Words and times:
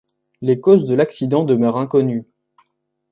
Les 0.41 0.59
causes 0.59 0.85
de 0.85 0.95
l'accident 0.95 1.43
demeurent 1.43 1.77
inconnues. 1.77 2.25